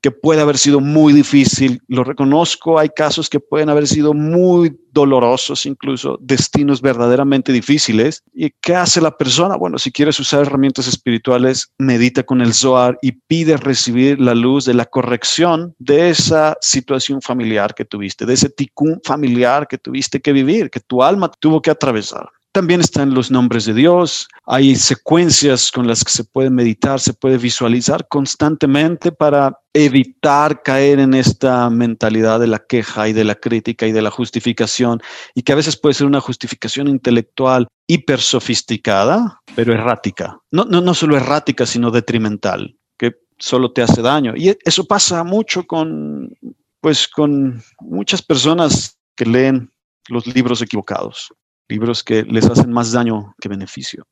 [0.05, 4.77] que puede haber sido muy difícil, lo reconozco, hay casos que pueden haber sido muy
[4.93, 8.23] dolorosos, incluso destinos verdaderamente difíciles.
[8.35, 9.57] ¿Y qué hace la persona?
[9.57, 14.67] Bueno, si quieres usar herramientas espirituales, medita con el Zohar y pide recibir la luz
[14.67, 20.21] de la corrección de esa situación familiar que tuviste, de ese ticún familiar que tuviste
[20.21, 22.29] que vivir, que tu alma tuvo que atravesar.
[22.55, 24.29] También están los nombres de Dios.
[24.47, 31.01] Hay secuencias con las que se puede meditar, se puede visualizar constantemente para evitar caer
[31.01, 35.03] en esta mentalidad de la queja y de la crítica y de la justificación,
[35.35, 40.39] y que a veces puede ser una justificación intelectual hiper sofisticada, pero errática.
[40.53, 44.35] No, no, no solo errática, sino detrimental, que solo te hace daño.
[44.37, 46.33] Y eso pasa mucho con,
[46.81, 49.73] pues, con muchas personas que leen
[50.09, 51.35] los libros equivocados
[51.69, 54.05] libros que les hacen más daño que beneficio.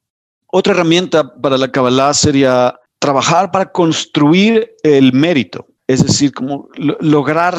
[0.47, 6.69] Otra herramienta para la Kabbalah sería trabajar para construir el mérito, es decir, como
[7.01, 7.57] lograr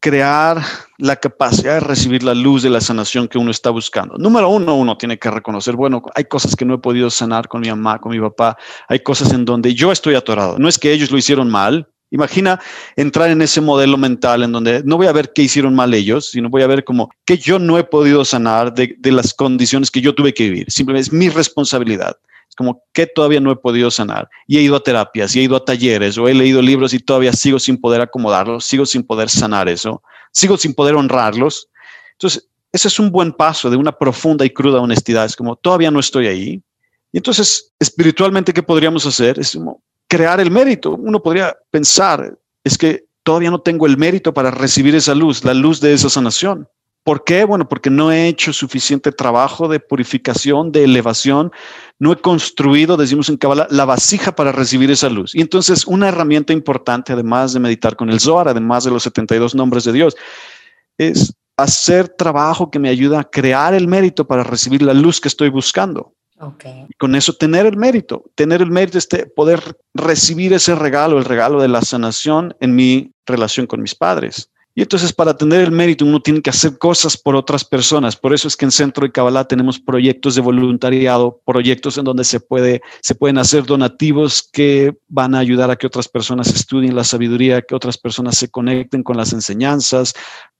[0.00, 0.60] crear
[0.98, 4.18] la capacidad de recibir la luz de la sanación que uno está buscando.
[4.18, 7.62] Número uno, uno tiene que reconocer, bueno, hay cosas que no he podido sanar con
[7.62, 10.58] mi mamá, con mi papá, hay cosas en donde yo estoy atorado.
[10.58, 12.60] No es que ellos lo hicieron mal, Imagina
[12.94, 16.30] entrar en ese modelo mental en donde no voy a ver qué hicieron mal ellos,
[16.30, 20.00] sino voy a ver como que yo no he podido sanar de, las condiciones que
[20.00, 20.70] yo tuve que vivir.
[20.70, 22.16] Simplemente es mi responsabilidad.
[22.48, 24.28] Es como que todavía no he podido sanar.
[24.46, 27.00] Y he ido a terapias, y he ido a talleres, o he leído libros y
[27.00, 30.00] todavía sigo sin poder acomodarlos, sigo sin poder sanar eso,
[30.30, 31.68] sigo sin poder honrarlos.
[32.12, 35.24] Entonces, ese es un buen paso de una profunda y cruda honestidad.
[35.24, 36.62] Es como, todavía no estoy ahí.
[37.10, 39.40] Y entonces, espiritualmente, ¿qué podríamos hacer?
[39.40, 39.82] Es como,
[40.14, 40.92] crear el mérito.
[40.92, 45.54] Uno podría pensar, es que todavía no tengo el mérito para recibir esa luz, la
[45.54, 46.68] luz de esa sanación.
[47.02, 47.44] ¿Por qué?
[47.44, 51.50] Bueno, porque no he hecho suficiente trabajo de purificación, de elevación,
[51.98, 55.34] no he construido, decimos en Kabbalah, la vasija para recibir esa luz.
[55.34, 59.54] Y entonces una herramienta importante, además de meditar con el Zohar, además de los 72
[59.54, 60.16] nombres de Dios,
[60.96, 65.28] es hacer trabajo que me ayuda a crear el mérito para recibir la luz que
[65.28, 66.13] estoy buscando.
[66.98, 71.60] Con eso tener el mérito, tener el mérito, este, poder recibir ese regalo, el regalo
[71.60, 74.50] de la sanación en mi relación con mis padres.
[74.76, 78.16] Y entonces para tener el mérito uno tiene que hacer cosas por otras personas.
[78.16, 82.24] Por eso es que en Centro de Kabbalah tenemos proyectos de voluntariado, proyectos en donde
[82.24, 86.96] se, puede, se pueden hacer donativos que van a ayudar a que otras personas estudien
[86.96, 90.14] la sabiduría, que otras personas se conecten con las enseñanzas,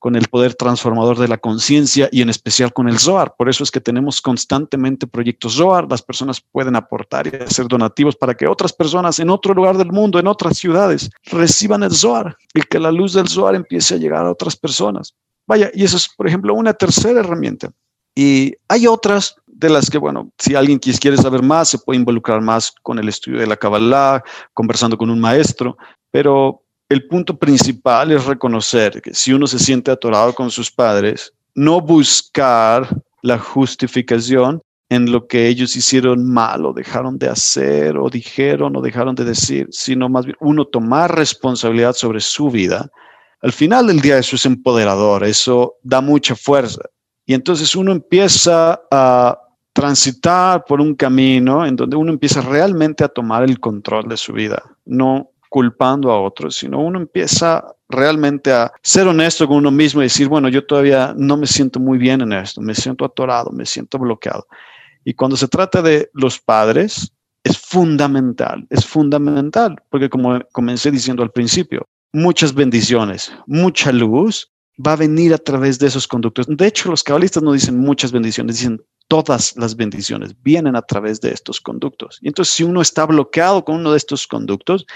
[0.04, 3.36] con el poder transformador de la conciencia y en especial con el Zohar.
[3.38, 5.86] Por eso es que tenemos constantemente proyectos Zohar.
[5.88, 9.90] Las personas pueden aportar y hacer donativos para que otras personas en otro lugar del
[9.90, 13.98] mundo, en otras ciudades, reciban el Zohar y que la luz del Zohar empiece a
[14.04, 15.14] llegar a otras personas.
[15.46, 17.70] Vaya, y eso es, por ejemplo, una tercera herramienta.
[18.14, 22.40] Y hay otras de las que, bueno, si alguien quiere saber más, se puede involucrar
[22.40, 25.76] más con el estudio de la Kabbalah, conversando con un maestro,
[26.10, 31.32] pero el punto principal es reconocer que si uno se siente atorado con sus padres,
[31.54, 32.88] no buscar
[33.22, 38.82] la justificación en lo que ellos hicieron mal o dejaron de hacer o dijeron o
[38.82, 42.90] dejaron de decir, sino más bien uno tomar responsabilidad sobre su vida.
[43.44, 46.80] Al final del día eso es empoderador, eso da mucha fuerza.
[47.26, 49.38] Y entonces uno empieza a
[49.74, 54.32] transitar por un camino en donde uno empieza realmente a tomar el control de su
[54.32, 60.00] vida, no culpando a otros, sino uno empieza realmente a ser honesto con uno mismo
[60.00, 63.50] y decir, bueno, yo todavía no me siento muy bien en esto, me siento atorado,
[63.50, 64.46] me siento bloqueado.
[65.04, 71.22] Y cuando se trata de los padres, es fundamental, es fundamental, porque como comencé diciendo
[71.22, 74.50] al principio, muchas bendiciones, mucha luz
[74.84, 76.46] va a venir a través de esos conductos.
[76.48, 81.20] De hecho, los cabalistas no dicen muchas bendiciones, dicen todas las bendiciones vienen a través
[81.20, 82.18] de estos conductos.
[82.22, 84.86] Y entonces, si uno está bloqueado con uno de estos conductos,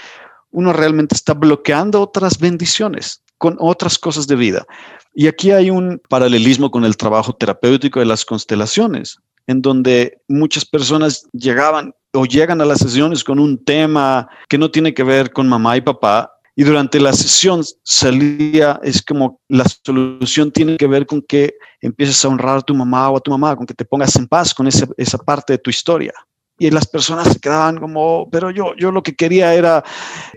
[0.51, 4.65] uno realmente está bloqueando otras bendiciones con otras cosas de vida.
[5.13, 10.63] Y aquí hay un paralelismo con el trabajo terapéutico de las constelaciones en donde muchas
[10.63, 15.31] personas llegaban o llegan a las sesiones con un tema que no tiene que ver
[15.31, 16.31] con mamá y papá.
[16.59, 22.25] Y durante la sesión salía, es como la solución tiene que ver con que empieces
[22.25, 24.53] a honrar a tu mamá o a tu mamá, con que te pongas en paz
[24.53, 26.13] con esa, esa parte de tu historia
[26.59, 29.83] y las personas se quedaban como, pero yo, yo lo que quería era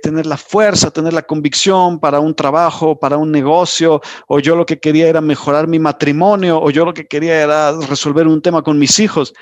[0.02, 4.64] tener la fuerza, tener la convicción para un trabajo, para un negocio, o yo lo
[4.64, 8.62] que quería era mejorar mi matrimonio, o yo lo que quería era resolver un tema
[8.62, 9.34] con mis hijos.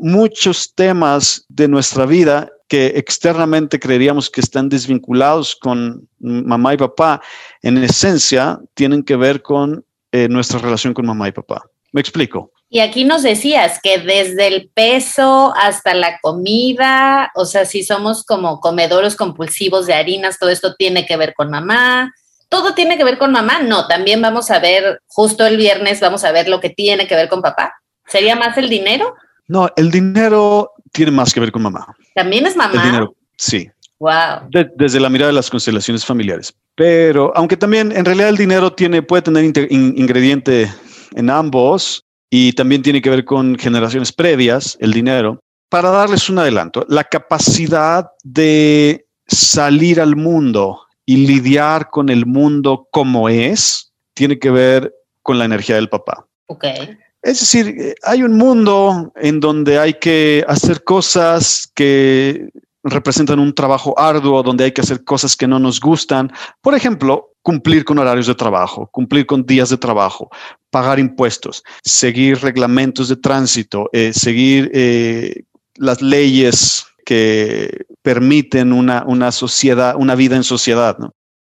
[0.00, 7.20] Muchos temas de nuestra vida que externamente creeríamos que están desvinculados con mamá y papá,
[7.62, 11.62] en esencia tienen que ver con eh, nuestra relación con mamá y papá.
[11.92, 12.52] ¿Me explico?
[12.70, 18.24] Y aquí nos decías que desde el peso hasta la comida, o sea, si somos
[18.24, 22.12] como comedores compulsivos de harinas, todo esto tiene que ver con mamá.
[22.50, 23.60] ¿Todo tiene que ver con mamá?
[23.62, 27.14] No, también vamos a ver, justo el viernes vamos a ver lo que tiene que
[27.14, 27.74] ver con papá.
[28.06, 29.14] ¿Sería más el dinero?
[29.46, 31.94] No, el dinero tiene más que ver con mamá.
[32.14, 32.74] ¿También es mamá?
[32.74, 33.70] El dinero, sí.
[33.98, 34.48] Wow.
[34.76, 36.54] desde la mirada de las constelaciones familiares.
[36.76, 40.72] Pero, aunque también en realidad el dinero tiene, puede tener ingrediente
[41.16, 45.40] en ambos, y también tiene que ver con generaciones previas, el dinero.
[45.68, 52.88] Para darles un adelanto, la capacidad de salir al mundo y lidiar con el mundo
[52.90, 56.26] como es, tiene que ver con la energía del papá.
[56.46, 56.96] Okay.
[57.22, 62.48] Es decir, hay un mundo en donde hay que hacer cosas que
[62.82, 66.32] representan un trabajo arduo, donde hay que hacer cosas que no nos gustan.
[66.60, 70.30] Por ejemplo, cumplir con horarios de trabajo, cumplir con días de trabajo,
[70.70, 75.44] pagar impuestos, seguir reglamentos de tránsito, eh, seguir eh,
[75.76, 80.96] las leyes que permiten una, una sociedad, una vida en sociedad.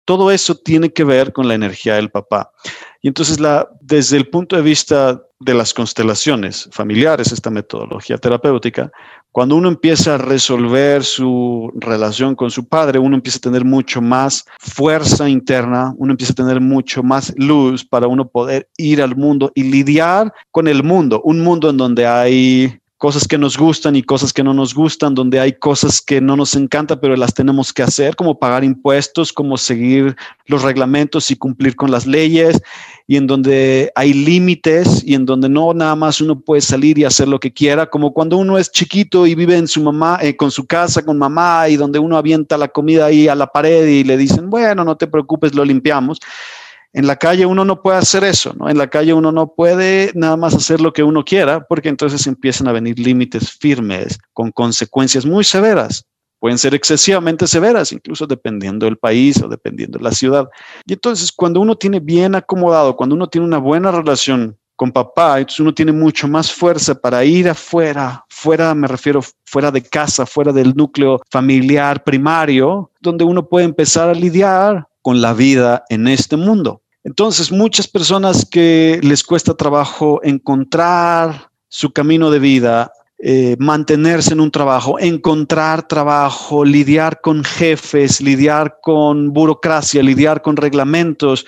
[0.05, 2.51] Todo eso tiene que ver con la energía del papá.
[3.01, 3.39] Y entonces,
[3.81, 8.91] desde el punto de vista de las constelaciones familiares, esta metodología terapéutica,
[9.31, 14.01] cuando uno empieza a resolver su relación con su padre, uno empieza a tener mucho
[14.01, 19.17] más fuerza interna, uno empieza a tener mucho más luz para uno poder ir al
[19.17, 23.95] mundo y lidiar con el mundo, un mundo en donde hay cosas que nos gustan
[23.95, 27.33] y cosas que no nos gustan, donde hay cosas que no nos encantan, pero las
[27.33, 32.61] tenemos que hacer, como pagar impuestos, como seguir los reglamentos y cumplir con las leyes,
[33.05, 37.03] y en donde hay límites y en donde no nada más uno puede salir y
[37.03, 40.37] hacer lo que quiera, como cuando uno es chiquito y vive en su mamá, eh,
[40.37, 43.85] con su casa, con mamá, y donde uno avienta la comida ahí a la pared
[43.87, 46.19] y le dicen, bueno, no te preocupes, lo limpiamos.
[46.95, 48.69] En la calle uno no puede hacer eso, ¿no?
[48.69, 52.25] En la calle uno no puede nada más hacer lo que uno quiera, porque entonces
[52.25, 56.05] empiezan a venir límites firmes con consecuencias muy severas.
[56.39, 60.47] Pueden ser excesivamente severas, incluso dependiendo del país o dependiendo de la ciudad.
[60.85, 65.39] Y entonces, cuando uno tiene bien acomodado, cuando uno tiene una buena relación con papá,
[65.39, 70.25] entonces uno tiene mucho más fuerza para ir afuera, fuera, me refiero, fuera de casa,
[70.25, 76.07] fuera del núcleo familiar primario, donde uno puede empezar a lidiar con la vida en
[76.07, 76.83] este mundo.
[77.05, 84.39] Entonces, muchas personas que les cuesta trabajo encontrar su camino de vida, eh, mantenerse en
[84.39, 91.45] un trabajo, encontrar trabajo, lidiar con jefes, lidiar con burocracia, lidiar con reglamentos,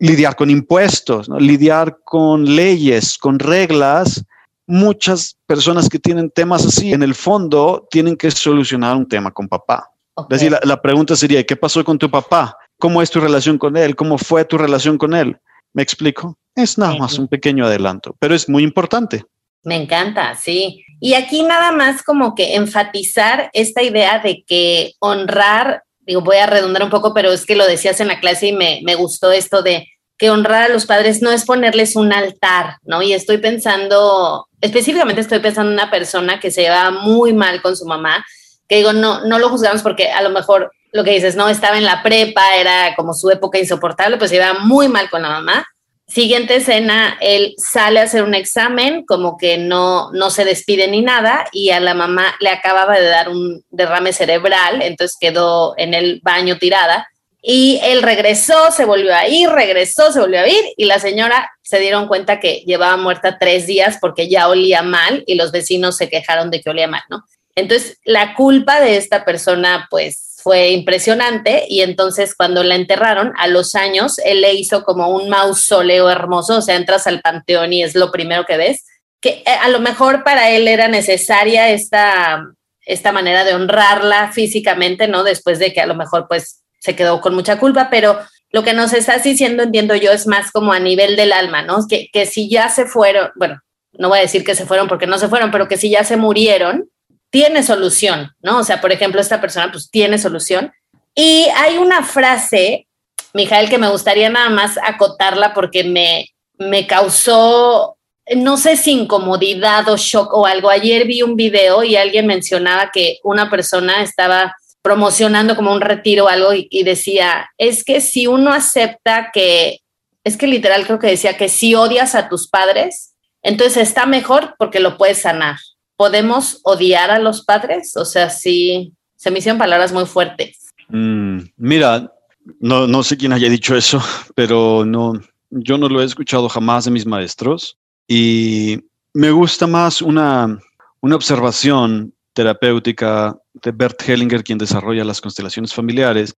[0.00, 4.24] lidiar con impuestos, lidiar con leyes, con reglas.
[4.66, 9.46] Muchas personas que tienen temas así, en el fondo, tienen que solucionar un tema con
[9.46, 9.92] papá.
[10.28, 12.56] Es decir, la pregunta sería, ¿qué pasó con tu papá?
[12.78, 13.96] ¿Cómo es tu relación con él?
[13.96, 15.38] ¿Cómo fue tu relación con él?
[15.72, 16.38] ¿Me explico?
[16.54, 19.24] Es nada más un pequeño adelanto, pero es muy importante.
[19.62, 20.84] Me encanta, sí.
[21.00, 26.46] Y aquí nada más como que enfatizar esta idea de que honrar digo, voy a
[26.46, 29.30] redundar un poco, pero es que lo decías en la clase y me, me gustó
[29.30, 29.86] esto de
[30.16, 33.02] que honrar a los padres no es ponerles un altar, ¿no?
[33.02, 37.76] Y estoy pensando, específicamente estoy pensando en una persona que se lleva muy mal con
[37.76, 38.24] su mamá,
[38.66, 41.76] que digo, no, no lo juzgamos porque a lo mejor lo que dices, no, estaba
[41.76, 45.66] en la prepa, era como su época insoportable, pues lleva muy mal con la mamá.
[46.06, 51.02] Siguiente escena, él sale a hacer un examen, como que no, no se despide ni
[51.02, 55.92] nada, y a la mamá le acababa de dar un derrame cerebral, entonces quedó en
[55.92, 57.06] el baño tirada
[57.40, 61.50] y él regresó, se volvió a ir, regresó, se volvió a ir y la señora
[61.62, 65.96] se dieron cuenta que llevaba muerta tres días porque ya olía mal y los vecinos
[65.96, 67.24] se quejaron de que olía mal, ¿no?
[67.54, 73.48] Entonces, la culpa de esta persona, pues, fue impresionante y entonces cuando la enterraron a
[73.48, 77.82] los años, él le hizo como un mausoleo hermoso, o sea, entras al panteón y
[77.82, 78.84] es lo primero que ves,
[79.20, 82.46] que eh, a lo mejor para él era necesaria esta,
[82.82, 85.24] esta manera de honrarla físicamente, ¿no?
[85.24, 88.20] Después de que a lo mejor pues se quedó con mucha culpa, pero
[88.50, 91.84] lo que nos estás diciendo, entiendo yo, es más como a nivel del alma, ¿no?
[91.88, 93.60] Que, que si ya se fueron, bueno,
[93.92, 96.04] no voy a decir que se fueron porque no se fueron, pero que si ya
[96.04, 96.88] se murieron,
[97.30, 98.58] tiene solución, ¿no?
[98.58, 100.72] O sea, por ejemplo, esta persona pues tiene solución.
[101.14, 102.86] Y hay una frase,
[103.34, 106.26] Mijael, que me gustaría nada más acotarla porque me,
[106.58, 107.96] me causó,
[108.36, 110.70] no sé si incomodidad o shock o algo.
[110.70, 116.24] Ayer vi un video y alguien mencionaba que una persona estaba promocionando como un retiro
[116.24, 119.80] o algo y, decía, es que si uno acepta que,
[120.24, 124.54] es que literal creo que decía que si odias a tus padres, entonces está mejor
[124.58, 125.56] porque lo puedes sanar.
[125.98, 127.96] ¿Podemos odiar a los padres?
[127.96, 130.68] O sea, sí, se me hicieron palabras muy fuertes.
[130.90, 132.12] Mm, mira,
[132.60, 134.00] no, no sé quién haya dicho eso,
[134.36, 135.14] pero no,
[135.50, 138.78] yo no lo he escuchado jamás de mis maestros y
[139.12, 140.58] me gusta más una,
[141.00, 146.36] una observación terapéutica de Bert Hellinger, quien desarrolla las constelaciones familiares.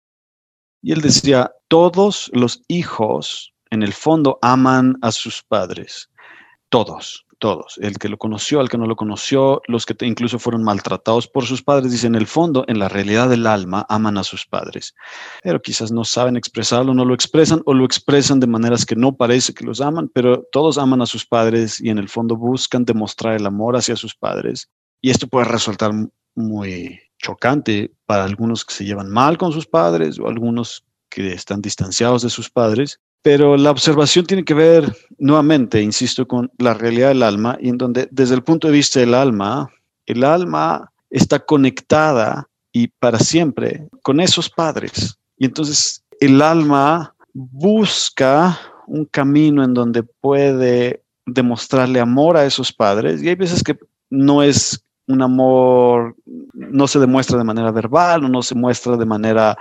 [0.81, 6.09] Y él decía, todos los hijos en el fondo aman a sus padres.
[6.69, 7.79] Todos, todos.
[7.81, 11.45] El que lo conoció, el que no lo conoció, los que incluso fueron maltratados por
[11.45, 14.93] sus padres, dicen, en el fondo, en la realidad del alma, aman a sus padres.
[15.41, 19.15] Pero quizás no saben expresarlo, no lo expresan o lo expresan de maneras que no
[19.15, 22.85] parece que los aman, pero todos aman a sus padres y en el fondo buscan
[22.85, 24.69] demostrar el amor hacia sus padres.
[25.01, 25.91] Y esto puede resultar
[26.35, 31.61] muy chocante para algunos que se llevan mal con sus padres o algunos que están
[31.61, 37.09] distanciados de sus padres, pero la observación tiene que ver nuevamente, insisto, con la realidad
[37.09, 39.69] del alma y en donde desde el punto de vista del alma,
[40.05, 45.17] el alma está conectada y para siempre con esos padres.
[45.37, 53.21] Y entonces el alma busca un camino en donde puede demostrarle amor a esos padres
[53.21, 53.77] y hay veces que
[54.09, 56.15] no es un amor
[56.53, 59.55] no se demuestra de manera verbal no se muestra de manera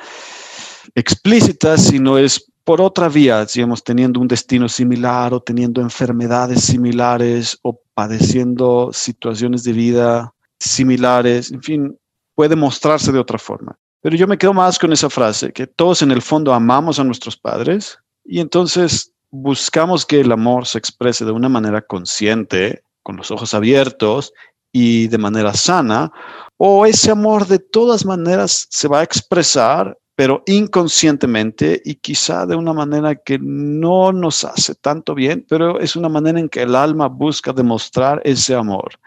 [0.95, 7.59] explícita, sino es por otra vía, digamos, teniendo un destino similar o teniendo enfermedades similares
[7.63, 11.99] o padeciendo situaciones de vida similares, en fin,
[12.35, 13.79] puede mostrarse de otra forma.
[14.03, 17.05] Pero yo me quedo más con esa frase, que todos en el fondo amamos a
[17.05, 23.17] nuestros padres y entonces buscamos que el amor se exprese de una manera consciente, con
[23.17, 24.35] los ojos abiertos
[24.73, 26.13] y de manera sana,
[26.59, 32.57] o ese amor de todas maneras se va a expresar, pero inconscientemente y quizá de
[32.57, 36.75] una manera que no nos hace tanto bien, pero es una manera en que el
[36.75, 38.99] alma busca demostrar ese amor,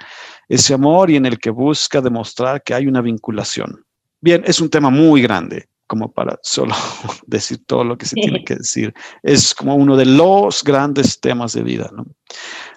[0.47, 3.83] ese amor y en el que busca demostrar que hay una vinculación.
[4.21, 6.73] Bien, es un tema muy grande como para solo
[7.27, 8.93] decir todo lo que se tiene que decir.
[9.23, 12.05] Es como uno de los grandes temas de vida, ¿no?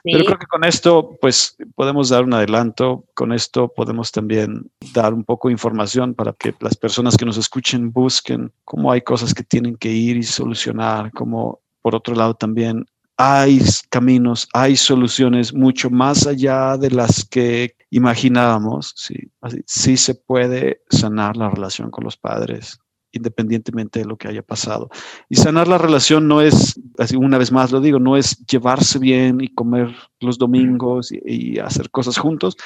[0.03, 3.05] Pero creo que con esto, pues, podemos dar un adelanto.
[3.15, 7.37] Con esto podemos también dar un poco de información para que las personas que nos
[7.37, 12.35] escuchen busquen cómo hay cosas que tienen que ir y solucionar, como por otro lado
[12.35, 12.85] también
[13.17, 18.93] hay caminos, hay soluciones mucho más allá de las que imaginábamos.
[18.97, 19.31] Sí,
[19.67, 22.81] sí se puede sanar la relación con los padres
[23.15, 24.91] independientemente de lo que haya pasado.
[25.29, 28.99] Y sanar la relación no es, así una vez más lo digo, no es llevarse
[28.99, 32.57] bien y comer los domingos y, hacer cosas juntos,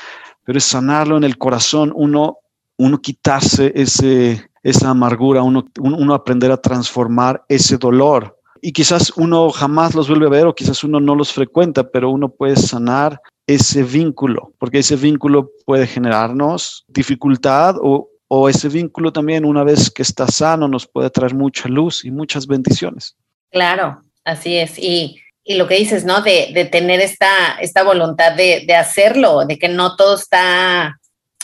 [0.45, 2.39] pero es sanarlo en el corazón, uno,
[2.79, 8.37] uno quitarse ese, esa amargura, uno, uno aprender a transformar ese dolor.
[8.61, 12.11] Y quizás uno jamás los vuelve a ver o quizás uno no los frecuenta, pero
[12.11, 19.13] uno puede sanar ese vínculo, porque ese vínculo puede generarnos dificultad o o ese vínculo
[19.13, 23.17] también, una vez que está sano, nos puede traer mucha luz y muchas bendiciones.
[23.51, 24.79] Claro, así es.
[24.79, 26.21] Y, lo que dices, ¿no?
[26.21, 31.01] De, tener esta, esta voluntad de, de, hacerlo, de que no todo está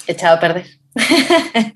[0.06, 0.66] echado a perder.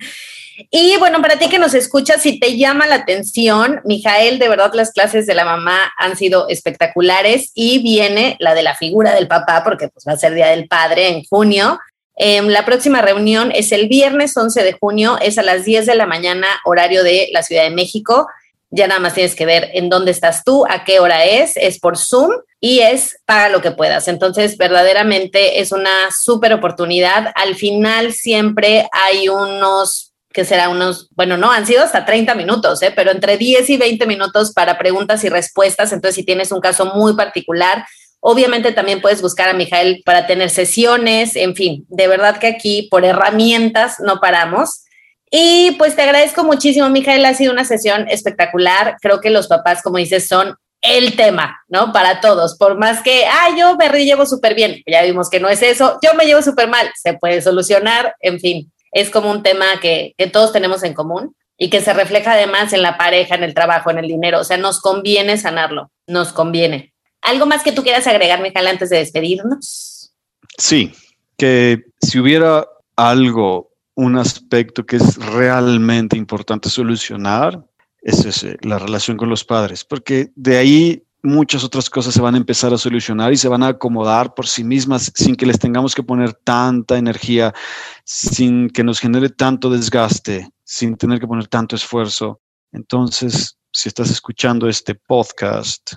[0.71, 4.73] Y bueno, para ti que nos escuchas, si te llama la atención, Mijael, de verdad
[4.75, 9.29] las clases de la mamá han sido espectaculares y viene la de la figura del
[9.29, 11.79] papá, porque pues va a ser Día del Padre en junio.
[12.21, 15.95] Em, la próxima reunión es el viernes 11 de junio, es a las 10 de
[15.95, 18.27] la mañana, horario de la Ciudad de México.
[18.71, 21.79] Ya nada más tienes que ver en dónde estás tú, a qué hora es, es
[21.79, 24.09] por Zoom y es paga lo que puedas.
[24.09, 27.33] Entonces, verdaderamente es una súper oportunidad.
[27.37, 32.83] Al final siempre hay unos, que será unos, bueno, no, han sido hasta 30 minutos,
[32.83, 32.93] ¿eh?
[32.95, 35.93] pero entre 10 y 20 minutos para preguntas y respuestas.
[35.93, 37.87] Entonces, si tienes un caso muy particular,
[38.21, 42.89] Obviamente también puedes buscar a Mijael para tener sesiones, en fin, de verdad que aquí
[42.91, 44.85] por herramientas no paramos.
[45.31, 48.97] Y pues te agradezco muchísimo, Mijael, ha sido una sesión espectacular.
[49.01, 51.93] Creo que los papás, como dices, son el tema, ¿no?
[51.93, 55.49] Para todos, por más que, ah, yo me llevo súper bien, ya vimos que no
[55.49, 59.43] es eso, yo me llevo súper mal, se puede solucionar, en fin, es como un
[59.43, 63.35] tema que, que todos tenemos en común y que se refleja además en la pareja,
[63.35, 66.93] en el trabajo, en el dinero, o sea, nos conviene sanarlo, nos conviene.
[67.23, 70.13] ¿Algo más que tú quieras agregar, Mijael, antes de despedirnos?
[70.57, 70.93] Sí,
[71.37, 72.67] que si hubiera
[72.97, 77.65] algo, un aspecto que es realmente importante solucionar,
[78.01, 82.35] es ese, la relación con los padres, porque de ahí muchas otras cosas se van
[82.35, 85.59] a empezar a solucionar y se van a acomodar por sí mismas sin que les
[85.59, 87.53] tengamos que poner tanta energía,
[88.05, 92.41] sin que nos genere tanto desgaste, sin tener que poner tanto esfuerzo.
[92.73, 95.95] Entonces, si estás escuchando este podcast,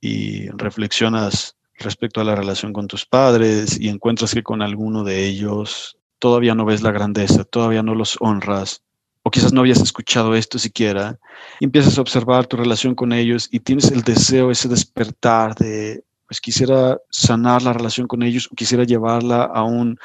[0.00, 5.26] y reflexionas respecto a la relación con tus padres y encuentras que con alguno de
[5.26, 8.82] ellos todavía no ves la grandeza, todavía no los honras,
[9.22, 11.18] o quizás no habías escuchado esto siquiera,
[11.60, 16.40] empiezas a observar tu relación con ellos y tienes el deseo, ese despertar de, pues
[16.40, 19.98] quisiera sanar la relación con ellos o quisiera llevarla a, un,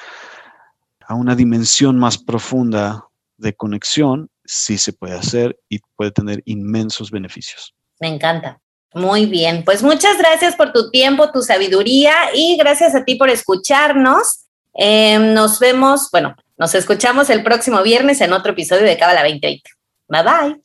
[1.08, 7.10] a una dimensión más profunda de conexión, sí se puede hacer y puede tener inmensos
[7.10, 7.74] beneficios.
[8.00, 8.60] Me encanta.
[8.94, 13.30] Muy bien, pues muchas gracias por tu tiempo, tu sabiduría y gracias a ti por
[13.30, 14.46] escucharnos.
[14.76, 19.64] Em, nos vemos, bueno, nos escuchamos el próximo viernes en otro episodio de Cábala 2020.
[20.08, 20.62] Bye bye.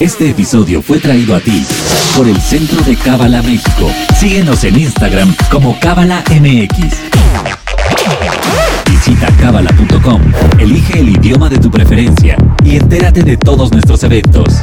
[0.00, 1.64] Este episodio fue traído a ti
[2.16, 3.90] por el Centro de Cábala México.
[4.18, 7.12] Síguenos en Instagram como Cábala MX.
[8.90, 10.20] Visita cábala.com,
[10.58, 14.62] elige el idioma de tu preferencia y entérate de todos nuestros eventos.